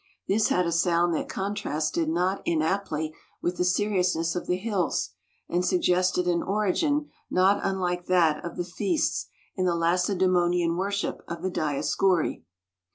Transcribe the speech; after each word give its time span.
This 0.27 0.47
had 0.47 0.65
a 0.65 0.71
sound 0.71 1.13
that 1.13 1.29
contrasted 1.29 2.09
not 2.09 2.41
inaptly 2.43 3.13
with 3.39 3.57
the 3.57 3.63
seriousness 3.63 4.35
of 4.35 4.47
the 4.47 4.55
hills, 4.57 5.11
and 5.47 5.63
suggested 5.63 6.27
an 6.27 6.41
origin 6.41 7.11
not 7.29 7.59
unlike 7.63 8.07
that 8.07 8.43
of 8.43 8.57
the 8.57 8.65
feasts 8.65 9.27
in 9.55 9.65
the 9.65 9.75
Lacedemonian 9.75 10.75
worship 10.75 11.21
of 11.27 11.43
the 11.43 11.51
Dioscuri. 11.51 12.43